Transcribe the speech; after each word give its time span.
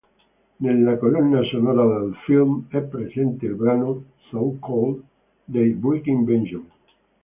Nella 0.63 0.97
colonna 0.97 1.43
sonora 1.43 1.85
del 1.99 2.15
film 2.25 2.65
è 2.69 2.79
presente 2.81 3.45
il 3.45 3.53
brano 3.53 4.05
"So 4.31 4.57
Cold" 4.59 4.99
dei 5.45 5.73
Breaking 5.73 6.23
Benjamin. 6.25 6.71